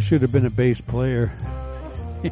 [0.00, 1.30] I should have been a bass player.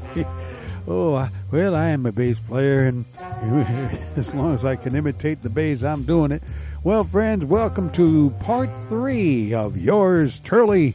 [0.88, 3.04] oh, I, well, I am a bass player, and
[4.16, 6.42] as long as I can imitate the bass, I'm doing it.
[6.82, 10.94] Well, friends, welcome to part three of yours truly,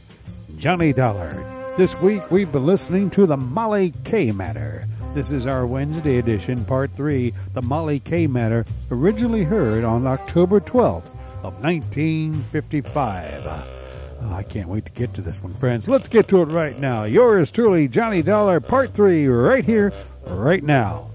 [0.58, 1.30] Johnny Dollar.
[1.76, 4.84] This week we've been listening to the Molly K Matter.
[5.14, 10.58] This is our Wednesday edition, part three, the Molly K Matter, originally heard on October
[10.58, 11.06] 12th
[11.44, 13.83] of 1955.
[14.26, 15.86] Oh, I can't wait to get to this one, friends.
[15.86, 17.04] Let's get to it right now.
[17.04, 19.92] Yours truly, Johnny Dollar, part three, right here,
[20.26, 21.10] right now.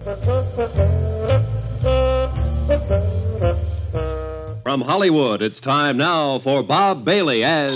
[4.64, 7.74] From Hollywood, it's time now for Bob Bailey as.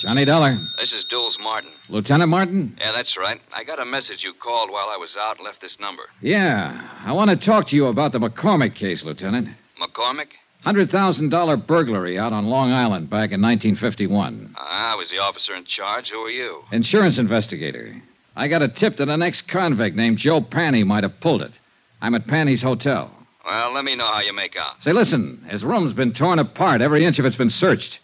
[0.00, 0.58] Johnny Dollar.
[0.78, 1.70] This is Dulles Martin.
[1.90, 2.76] Lieutenant Martin?
[2.80, 3.40] Yeah, that's right.
[3.52, 6.04] I got a message you called while I was out and left this number.
[6.22, 6.88] Yeah.
[7.04, 9.48] I want to talk to you about the McCormack case, Lieutenant.
[9.80, 10.28] McCormack?
[10.64, 14.54] $100,000 burglary out on Long Island back in 1951.
[14.56, 16.10] Ah, I was the officer in charge.
[16.10, 16.64] Who are you?
[16.70, 17.94] Insurance investigator.
[18.36, 21.52] I got a tip that an ex convict named Joe Panny might have pulled it.
[22.00, 23.10] I'm at Panny's hotel.
[23.44, 24.82] Well, let me know how you make out.
[24.82, 26.80] Say, listen, his room's been torn apart.
[26.80, 27.98] Every inch of it's been searched.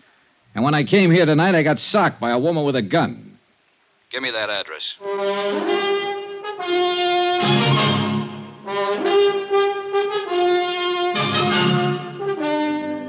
[0.55, 3.39] And when I came here tonight, I got socked by a woman with a gun.
[4.11, 4.95] Give me that address.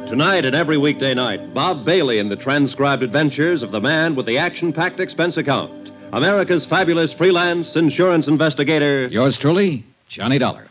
[0.09, 4.25] Tonight and every weekday night, Bob Bailey in the transcribed adventures of the man with
[4.25, 5.91] the action packed expense account.
[6.13, 9.07] America's fabulous freelance insurance investigator.
[9.09, 10.67] Yours truly, Johnny Dollar.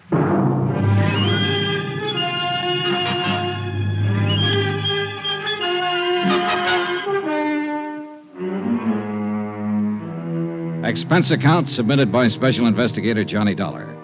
[10.84, 13.94] Expense account submitted by Special Investigator Johnny Dollar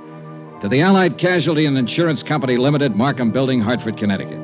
[0.60, 4.43] to the Allied Casualty and Insurance Company Limited, Markham Building, Hartford, Connecticut.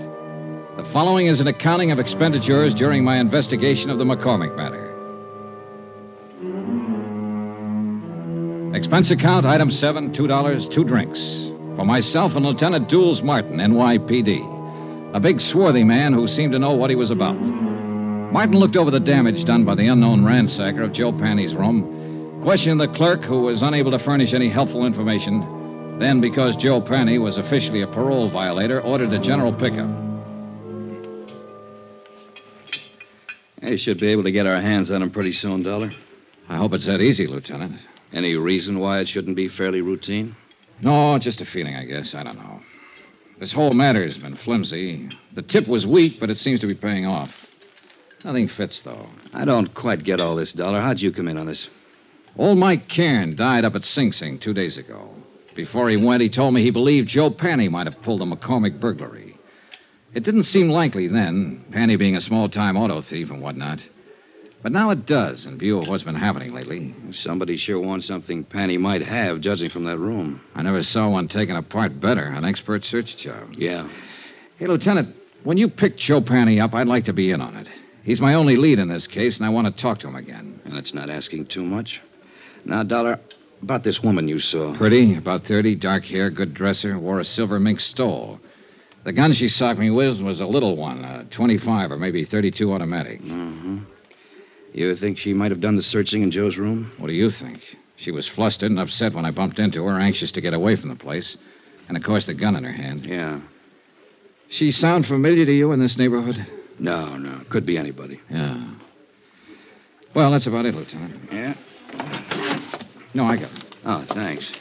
[0.81, 4.87] The following is an accounting of expenditures during my investigation of the McCormack matter.
[8.75, 11.51] Expense account, item seven, $2, two drinks.
[11.77, 15.15] For myself and Lieutenant Dulles Martin, NYPD.
[15.15, 17.39] A big, swarthy man who seemed to know what he was about.
[18.33, 22.81] Martin looked over the damage done by the unknown ransacker of Joe Panny's room, questioned
[22.81, 27.37] the clerk who was unable to furnish any helpful information, then, because Joe Panny was
[27.37, 30.10] officially a parole violator, ordered a general pickup.
[33.61, 35.93] Hey, should be able to get our hands on him pretty soon, Dollar.
[36.49, 37.77] I hope it's that easy, Lieutenant.
[38.11, 40.35] Any reason why it shouldn't be fairly routine?
[40.81, 42.15] No, just a feeling, I guess.
[42.15, 42.63] I don't know.
[43.39, 45.11] This whole matter has been flimsy.
[45.35, 47.47] The tip was weak, but it seems to be paying off.
[48.25, 49.07] Nothing fits, though.
[49.35, 50.81] I don't quite get all this, Dollar.
[50.81, 51.69] How'd you come in on this?
[52.39, 55.11] Old Mike Cairn died up at Sing Sing two days ago.
[55.55, 58.81] Before he went, he told me he believed Joe Panny might have pulled the McCormack
[58.81, 59.30] burglary.
[60.13, 63.87] It didn't seem likely then, Panny being a small time auto thief and whatnot.
[64.63, 66.95] But now it does, in view of what's been happening lately.
[67.13, 70.41] Somebody sure wants something Panny might have, judging from that room.
[70.55, 72.25] I never saw one taken apart better.
[72.25, 73.55] An expert search job.
[73.57, 73.89] Yeah.
[74.59, 77.69] Hey, Lieutenant, when you picked Joe Panny up, I'd like to be in on it.
[78.03, 80.61] He's my only lead in this case, and I want to talk to him again.
[80.65, 82.01] And that's not asking too much.
[82.65, 83.19] Now, Dollar,
[83.63, 84.77] about this woman you saw.
[84.77, 88.41] Pretty, about 30, dark hair, good dresser, wore a silver mink stole.
[89.05, 92.73] The gun she socked me with was a little one, a 25 or maybe 32
[92.73, 93.21] automatic.
[93.23, 93.79] Mm-hmm.
[94.73, 96.93] You think she might have done the searching in Joe's room?
[96.99, 97.79] What do you think?
[97.97, 100.91] She was flustered and upset when I bumped into her, anxious to get away from
[100.91, 101.37] the place.
[101.89, 103.07] And of course, the gun in her hand.
[103.07, 103.41] Yeah.
[104.49, 106.47] She sound familiar to you in this neighborhood?
[106.79, 107.43] No, no.
[107.49, 108.21] Could be anybody.
[108.31, 108.71] Yeah.
[110.15, 111.33] Well, that's about it, Lieutenant.
[111.33, 111.55] Yeah?
[113.15, 113.65] No, I got it.
[113.85, 114.53] Oh, thanks.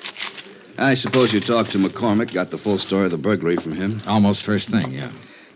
[0.80, 4.02] I suppose you talked to McCormack, got the full story of the burglary from him.
[4.08, 5.12] Almost first thing, yeah.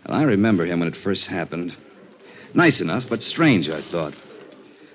[0.06, 1.74] Well, I remember him when it first happened.
[2.52, 4.12] Nice enough, but strange, I thought.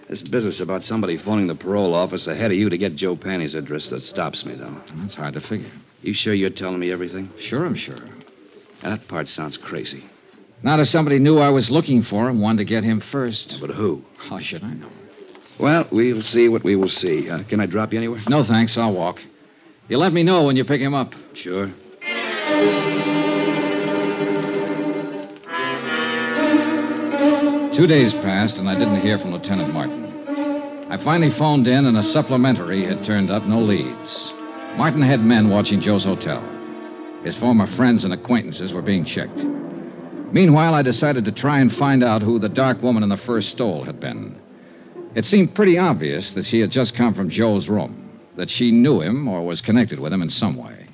[0.07, 3.55] This business about somebody phoning the parole office ahead of you to get Joe Panny's
[3.55, 4.75] address that stops me, though.
[4.97, 5.71] That's hard to figure.
[6.03, 7.31] You sure you're telling me everything?
[7.39, 7.99] Sure, I'm sure.
[8.83, 10.03] That part sounds crazy.
[10.61, 13.57] Not if somebody knew I was looking for him, wanted to get him first.
[13.59, 14.03] But who?
[14.17, 14.89] How should I know?
[15.57, 17.29] Well, we'll see what we will see.
[17.29, 18.21] Uh, can I drop you anywhere?
[18.29, 18.77] No, thanks.
[18.77, 19.19] I'll walk.
[19.89, 21.15] You let me know when you pick him up.
[21.33, 21.65] Sure.
[27.73, 30.05] Two days passed, and I didn't hear from Lieutenant Martin.
[30.91, 34.31] I finally phoned in, and a supplementary had turned up no leads.
[34.77, 36.47] Martin had men watching Joe's hotel.
[37.23, 39.43] His former friends and acquaintances were being checked.
[40.31, 43.49] Meanwhile, I decided to try and find out who the dark woman in the first
[43.49, 44.35] stole had been.
[45.15, 48.08] It seemed pretty obvious that she had just come from Joe's room,
[48.39, 50.87] that she knew him or was connected with him in some way.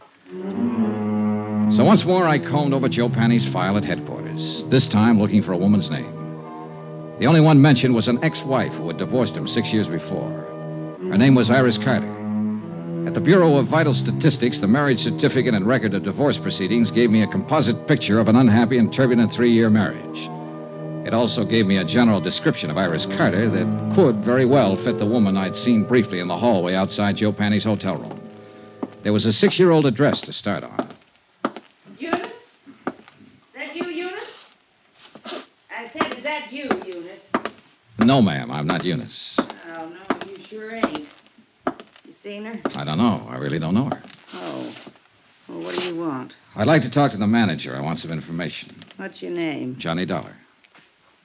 [1.71, 5.53] So once more, I combed over Joe Panny's file at headquarters, this time looking for
[5.53, 6.11] a woman's name.
[7.19, 10.31] The only one mentioned was an ex wife who had divorced him six years before.
[11.11, 12.11] Her name was Iris Carter.
[13.05, 17.11] At the Bureau of Vital Statistics, the marriage certificate and record of divorce proceedings gave
[17.11, 20.29] me a composite picture of an unhappy and turbulent three year marriage.
[21.05, 24.97] It also gave me a general description of Iris Carter that could very well fit
[24.97, 28.19] the woman I'd seen briefly in the hallway outside Joe Panny's hotel room.
[29.03, 30.89] There was a six year old address to start on.
[31.99, 32.31] Eunice?
[32.87, 32.93] Is
[33.53, 34.23] that you, Eunice?
[35.69, 37.21] I said, is that you, Eunice?
[37.99, 39.37] No, ma'am, I'm not Eunice.
[39.75, 41.07] Oh, no, you sure ain't.
[42.03, 42.59] You seen her?
[42.73, 43.27] I don't know.
[43.29, 44.01] I really don't know her.
[44.33, 44.73] Oh.
[45.47, 46.33] Well, what do you want?
[46.55, 47.75] I'd like to talk to the manager.
[47.75, 48.83] I want some information.
[48.97, 49.75] What's your name?
[49.77, 50.35] Johnny Dollar.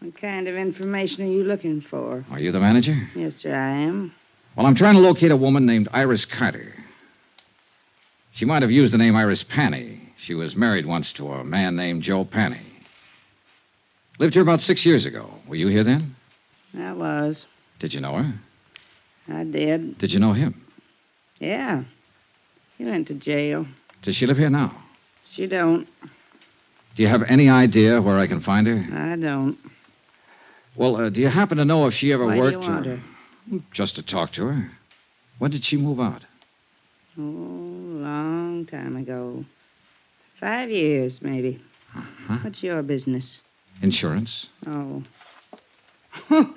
[0.01, 2.25] What kind of information are you looking for?
[2.31, 3.09] Are you the manager?
[3.15, 4.15] Yes, sir, I am.
[4.57, 6.75] Well, I'm trying to locate a woman named Iris Carter.
[8.33, 10.01] She might have used the name Iris Panny.
[10.17, 12.63] She was married once to a man named Joe Panny.
[14.19, 15.31] Lived here about six years ago.
[15.47, 16.17] Were you here then?
[16.79, 17.45] I was.
[17.79, 18.35] Did you know her?
[19.29, 19.99] I did.
[19.99, 20.65] Did you know him?
[21.41, 21.85] Yeah.
[22.79, 23.67] He went to jail.
[24.03, 24.75] Does she live here now?
[25.31, 25.87] She don't.
[26.97, 28.87] Do you have any idea where I can find her?
[28.97, 29.59] I don't.
[30.77, 32.87] Well, uh, do you happen to know if she ever Why do you worked want
[32.87, 32.97] or...
[32.97, 33.03] her?
[33.73, 34.71] Just to talk to her.
[35.39, 36.23] When did she move out?
[37.19, 39.45] Oh, long time ago.
[40.39, 41.61] Five years, maybe.
[41.97, 42.39] Uh-huh.
[42.43, 43.41] What's your business?
[43.83, 44.49] Insurance?
[44.67, 45.03] Oh.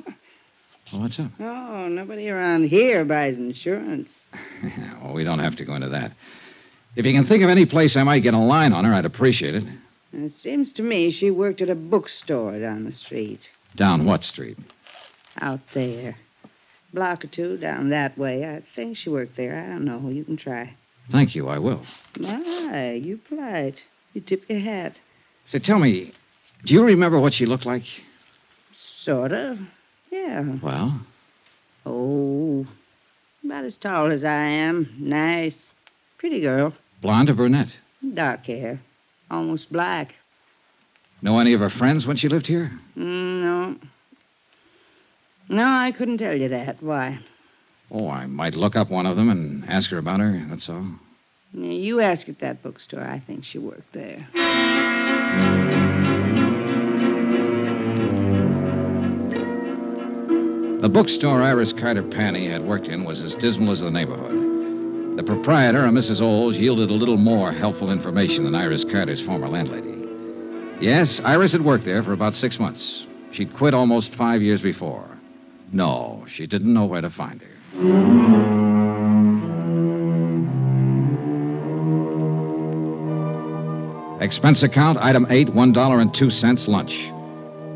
[0.91, 1.31] Well, what's up?
[1.39, 4.19] Oh, nobody around here buys insurance.
[5.01, 6.11] well, we don't have to go into that.
[6.95, 9.05] If you can think of any place I might get a line on her, I'd
[9.05, 9.63] appreciate it.
[10.11, 13.49] It seems to me she worked at a bookstore down the street.
[13.75, 14.57] Down what street?
[15.41, 16.15] Out there.
[16.93, 18.45] Block or two down that way.
[18.45, 19.59] I think she worked there.
[19.59, 20.09] I don't know.
[20.09, 20.75] You can try.
[21.09, 21.83] Thank you, I will.
[22.19, 23.83] My, you polite.
[24.13, 24.95] You tip your hat.
[25.45, 26.13] Say, tell me,
[26.65, 27.83] do you remember what she looked like?
[28.99, 29.57] Sort of.
[30.11, 30.41] Yeah.
[30.61, 31.01] Well,
[31.85, 32.65] Oh,
[33.43, 34.89] about as tall as I am.
[34.97, 35.71] Nice.
[36.17, 36.73] Pretty girl.
[37.01, 37.75] blonde or brunette?
[38.13, 38.79] Dark hair.
[39.29, 40.13] Almost black.
[41.23, 42.69] Know any of her friends when she lived here?
[42.97, 43.75] Mm, no.
[45.47, 46.83] No, I couldn't tell you that.
[46.83, 47.17] Why?
[47.89, 50.85] Oh, I might look up one of them and ask her about her, that's all.
[51.53, 53.03] Yeah, You ask at that bookstore.
[53.03, 54.27] I think she worked there.
[60.81, 65.17] The bookstore Iris Carter Panny had worked in was as dismal as the neighborhood.
[65.17, 66.19] The proprietor, a Mrs.
[66.19, 70.02] Oles, yielded a little more helpful information than Iris Carter's former landlady.
[70.81, 73.05] Yes, Iris had worked there for about six months.
[73.31, 75.09] She'd quit almost five years before.
[75.71, 78.63] No, she didn't know where to find her.
[84.21, 87.11] Expense account, item eight, one dollar and two cents lunch.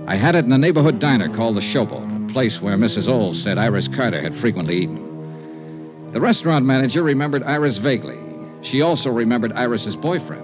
[0.07, 3.09] I had it in a neighborhood diner called the Showboat, a place where Mrs.
[3.11, 6.11] Oles said Iris Carter had frequently eaten.
[6.13, 8.17] The restaurant manager remembered Iris vaguely.
[8.61, 10.43] She also remembered Iris's boyfriend.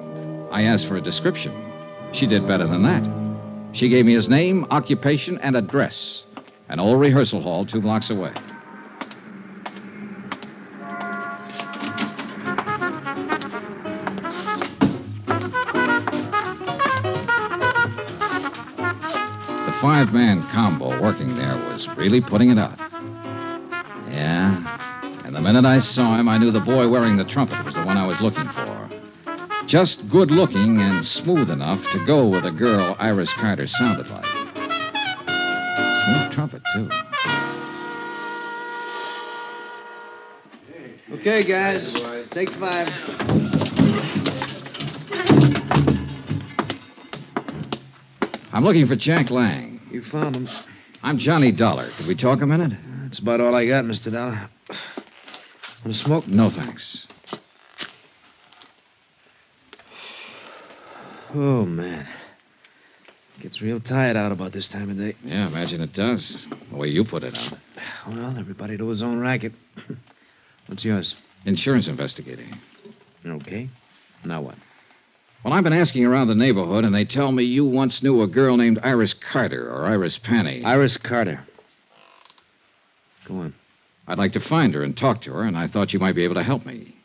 [0.52, 1.54] I asked for a description.
[2.14, 3.04] She did better than that.
[3.76, 6.24] She gave me his name, occupation, and address.
[6.70, 8.32] An old rehearsal hall two blocks away.
[19.66, 22.78] The five man combo working there was really putting it out.
[24.08, 25.20] Yeah.
[25.26, 27.84] And the minute I saw him, I knew the boy wearing the trumpet was the
[27.84, 28.73] one I was looking for.
[29.74, 34.24] Just good looking and smooth enough to go with a girl Iris Carter sounded like.
[36.06, 36.88] Smooth trumpet, too.
[41.14, 41.92] Okay, guys.
[42.30, 42.88] Take five.
[48.52, 49.82] I'm looking for Jack Lang.
[49.90, 50.48] You found him.
[51.02, 51.90] I'm Johnny Dollar.
[51.98, 52.78] Could we talk a minute?
[53.02, 54.12] That's about all I got, Mr.
[54.12, 54.52] Dollar.
[54.70, 56.28] Want to smoke?
[56.28, 57.08] No, thanks.
[61.34, 62.08] Oh, man.
[63.42, 65.16] Gets real tired out about this time of day.
[65.24, 66.46] Yeah, imagine it does.
[66.70, 67.58] The way you put it out.
[68.08, 69.54] Well, everybody to his own racket.
[70.68, 71.16] What's yours?
[71.46, 72.46] Insurance investigator.
[73.26, 73.70] Okay.
[74.24, 74.56] Now what?
[75.44, 78.28] Well, I've been asking around the neighborhood, and they tell me you once knew a
[78.28, 80.64] girl named Iris Carter or Iris Panny.
[80.64, 81.44] Iris Carter.
[83.26, 83.54] Go on.
[84.08, 86.24] I'd like to find her and talk to her, and I thought you might be
[86.24, 86.96] able to help me.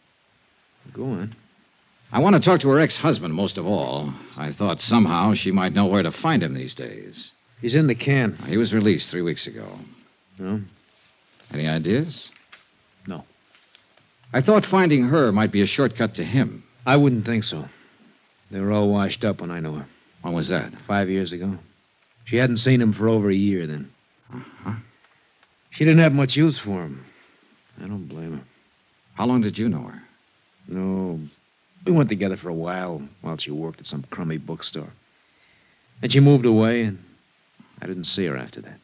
[0.92, 1.35] Go on.
[2.11, 4.12] I want to talk to her ex husband most of all.
[4.37, 7.33] I thought somehow she might know where to find him these days.
[7.61, 8.37] He's in the can.
[8.47, 9.79] He was released three weeks ago.
[10.38, 10.62] No?
[11.53, 12.31] Any ideas?
[13.07, 13.25] No.
[14.33, 16.62] I thought finding her might be a shortcut to him.
[16.87, 17.69] I wouldn't think so.
[18.50, 19.87] They were all washed up when I knew her.
[20.23, 20.73] When was that?
[20.87, 21.59] Five years ago.
[22.25, 23.91] She hadn't seen him for over a year then.
[24.33, 24.75] Uh-huh.
[25.71, 27.05] She didn't have much use for him.
[27.83, 28.45] I don't blame her.
[29.15, 30.03] How long did you know her?
[30.69, 31.21] No,
[31.85, 34.92] we went together for a while while she worked at some crummy bookstore.
[36.02, 36.99] And she moved away, and
[37.80, 38.78] I didn't see her after that.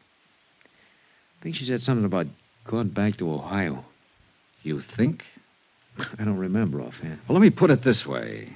[0.65, 2.27] I think she said something about
[2.65, 3.85] going back to Ohio.
[4.63, 5.23] You think?
[6.19, 7.19] I don't remember offhand.
[7.27, 8.49] Well, let me put it this way.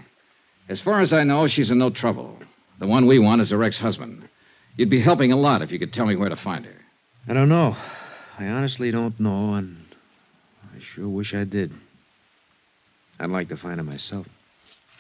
[0.68, 2.38] As far as I know, she's in no trouble.
[2.80, 4.28] The one we want is her ex husband.
[4.78, 6.76] You'd be helping a lot if you could tell me where to find her.
[7.28, 7.76] I don't know.
[8.38, 9.86] I honestly don't know, and
[10.64, 11.74] I sure wish I did.
[13.20, 14.28] I'd like to find her myself.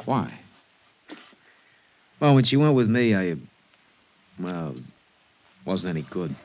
[0.05, 0.33] Why?
[2.19, 3.35] Well, when she went with me, I.
[4.39, 4.75] Well,
[5.65, 6.35] wasn't any good.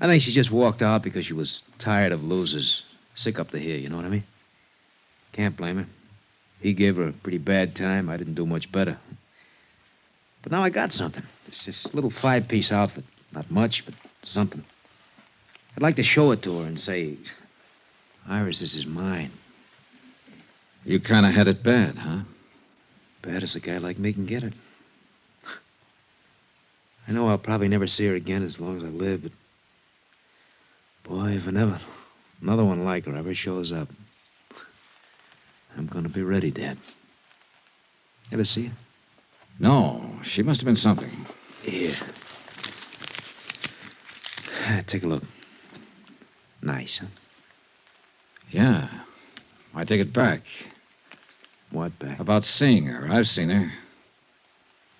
[0.00, 2.82] I think she just walked out because she was tired of losers.
[3.14, 4.24] Sick up to here, you know what I mean?
[5.32, 5.86] Can't blame her.
[6.60, 8.08] He gave her a pretty bad time.
[8.08, 8.98] I didn't do much better.
[10.42, 11.22] But now I got something.
[11.46, 13.04] It's this little five piece outfit.
[13.32, 14.64] Not much, but something.
[15.76, 17.16] I'd like to show it to her and say,
[18.28, 19.32] Iris, this is mine.
[20.84, 22.20] You kind of had it bad, huh?
[23.22, 24.52] Bad as a guy like me can get it.
[27.08, 29.32] I know I'll probably never see her again as long as I live, but.
[31.04, 31.80] Boy, if never
[32.40, 33.88] another one like her ever shows up,
[35.76, 36.78] I'm gonna be ready, Dad.
[38.32, 38.74] Ever see her?
[39.58, 41.26] No, she must have been something.
[41.62, 41.94] Here.
[44.86, 45.22] Take a look.
[46.62, 47.06] Nice, huh?
[48.50, 48.88] Yeah.
[49.74, 50.42] I take it back.
[51.70, 52.20] What back?
[52.20, 53.08] About seeing her.
[53.10, 53.72] I've seen her.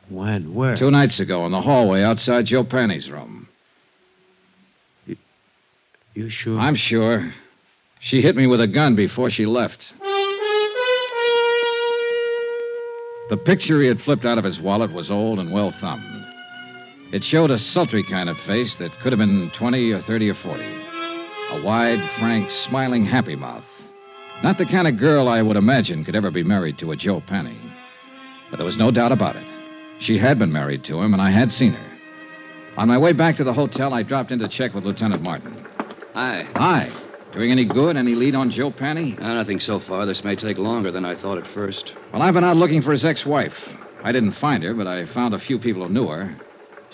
[0.08, 0.54] When?
[0.54, 0.76] Where?
[0.76, 3.48] Two nights ago in the hallway outside Joe Penny's room.
[6.14, 6.58] You sure?
[6.60, 7.32] I'm sure.
[8.00, 9.92] She hit me with a gun before she left.
[13.30, 16.26] The picture he had flipped out of his wallet was old and well thumbed.
[17.12, 20.34] It showed a sultry kind of face that could have been 20 or 30 or
[20.34, 20.64] 40.
[21.50, 23.64] A wide, frank, smiling, happy mouth.
[24.42, 27.20] Not the kind of girl I would imagine could ever be married to a Joe
[27.20, 27.58] Penny.
[28.50, 29.46] But there was no doubt about it.
[30.00, 31.90] She had been married to him, and I had seen her.
[32.76, 35.64] On my way back to the hotel, I dropped in to check with Lieutenant Martin.
[36.14, 36.46] Hi.
[36.56, 36.92] Hi.
[37.32, 37.96] Doing any good?
[37.96, 39.16] Any lead on Joe Penny?
[39.18, 40.04] Nothing so far.
[40.06, 41.94] This may take longer than I thought at first.
[42.12, 43.76] Well, I've been out looking for his ex wife.
[44.02, 46.36] I didn't find her, but I found a few people who knew her.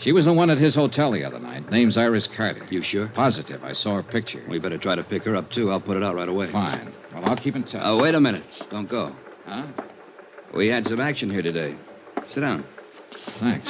[0.00, 1.70] She was the one at his hotel the other night.
[1.70, 2.64] Name's Iris Carter.
[2.70, 3.08] You sure?
[3.08, 3.62] Positive.
[3.62, 4.42] I saw her picture.
[4.48, 5.70] We better try to pick her up, too.
[5.70, 6.46] I'll put it out right away.
[6.46, 6.90] Fine.
[7.12, 7.82] Well, I'll keep in touch.
[7.84, 8.42] Oh, wait a minute.
[8.70, 9.14] Don't go.
[9.44, 9.66] Huh?
[10.54, 11.76] We had some action here today.
[12.30, 12.64] Sit down.
[13.40, 13.68] Thanks.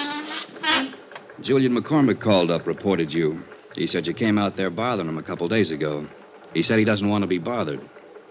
[1.41, 3.43] Julian McCormack called up, reported you.
[3.75, 6.07] He said you came out there bothering him a couple days ago.
[6.55, 7.81] He said he doesn't want to be bothered.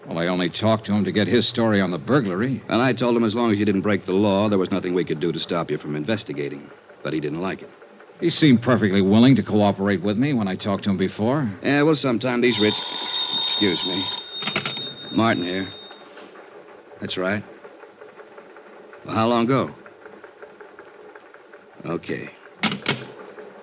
[0.06, 2.62] Well, I only talked to him to get his story on the burglary.
[2.68, 4.94] And I told him as long as you didn't break the law, there was nothing
[4.94, 6.70] we could do to stop you from investigating.
[7.02, 7.70] But he didn't like it.
[8.20, 11.50] He seemed perfectly willing to cooperate with me when I talked to him before.
[11.62, 12.78] Yeah, well, sometime these rich.
[13.42, 14.04] Excuse me.
[15.16, 15.68] Martin here.
[17.00, 17.42] That's right.
[19.06, 19.74] Well, how long ago?
[21.86, 22.30] Okay.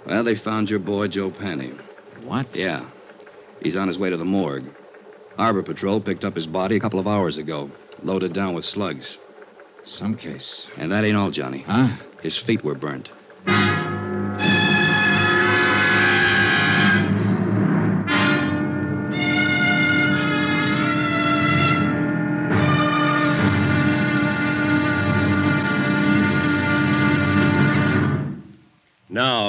[0.07, 1.73] Well, they found your boy, Joe Penny.
[2.23, 2.47] What?
[2.55, 2.89] Yeah.
[3.61, 4.65] He's on his way to the morgue.
[5.37, 7.69] Harbor Patrol picked up his body a couple of hours ago,
[8.01, 9.19] loaded down with slugs.
[9.85, 10.65] Some case.
[10.77, 11.61] And that ain't all, Johnny.
[11.61, 11.95] Huh?
[12.21, 13.09] His feet were burnt.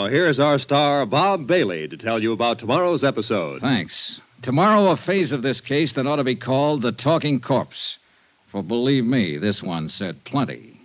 [0.08, 3.60] Here's our star, Bob Bailey, to tell you about tomorrow's episode.
[3.60, 4.20] Thanks.
[4.42, 7.98] Tomorrow, a phase of this case that ought to be called the Talking Corpse.
[8.46, 10.80] For believe me, this one said plenty.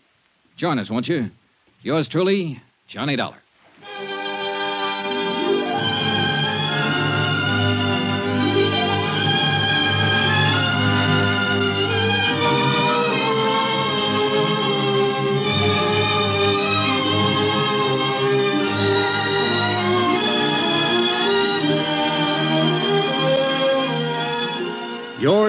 [0.58, 1.30] Join us, won't you?
[1.82, 3.43] Yours truly, Johnny Dollar.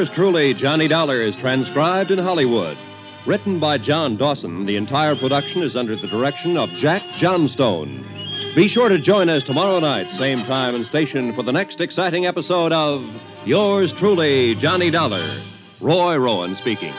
[0.04, 2.76] Yours truly, Johnny Dollar, is transcribed in Hollywood.
[3.26, 8.04] Written by John Dawson, the entire production is under the direction of Jack Johnstone.
[8.54, 12.26] Be sure to join us tomorrow night, same time and station, for the next exciting
[12.26, 13.02] episode of
[13.46, 15.42] Yours truly, Johnny Dollar.
[15.80, 16.92] Roy Rowan speaking.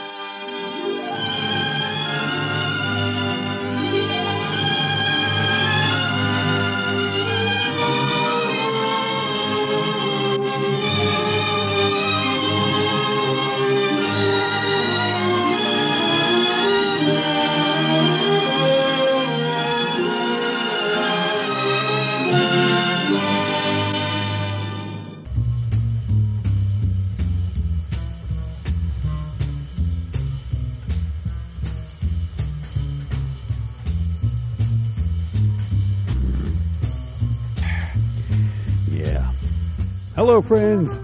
[40.16, 40.98] Hello, friends.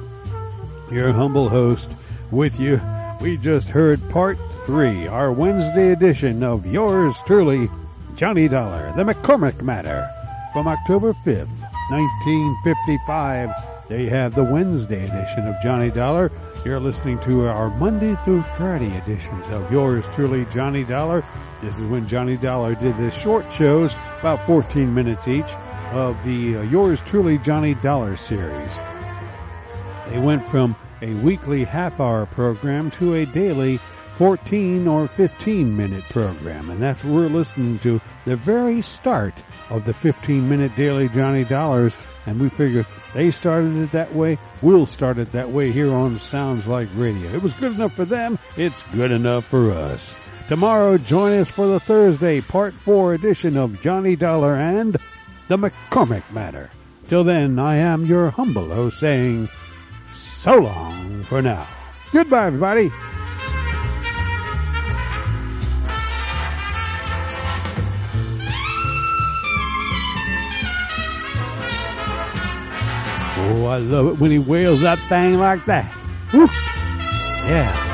[0.90, 1.92] Your humble host
[2.32, 2.80] with you.
[3.20, 7.68] We just heard part three, our Wednesday edition of yours truly,
[8.16, 10.08] Johnny Dollar, The McCormack Matter,
[10.54, 11.52] from October 5th,
[11.90, 13.50] 1955.
[13.90, 16.32] They have the Wednesday edition of Johnny Dollar.
[16.64, 21.22] You're listening to our Monday through Friday editions of yours truly, Johnny Dollar.
[21.60, 25.54] This is when Johnny Dollar did the short shows, about 14 minutes each,
[25.92, 28.80] of the uh, Yours Truly Johnny Dollar series.
[30.12, 36.04] They went from a weekly half hour program to a daily 14 or 15 minute
[36.10, 36.70] program.
[36.70, 39.34] And that's what we're listening to the very start
[39.70, 41.96] of the 15 minute daily Johnny Dollars.
[42.26, 44.38] And we figured they started it that way.
[44.62, 47.32] We'll start it that way here on Sounds Like Radio.
[47.32, 48.38] It was good enough for them.
[48.58, 50.14] It's good enough for us.
[50.50, 54.98] Tomorrow, join us for the Thursday Part 4 edition of Johnny Dollar and
[55.48, 56.70] the McCormack Matter.
[57.08, 59.48] Till then, I am your humble host saying
[60.42, 61.68] so long for now.
[62.12, 62.92] Goodbye, everybody.
[73.38, 75.94] Oh, I love it when he wails that thing like that.
[76.34, 76.48] Woo.
[77.48, 77.91] Yeah.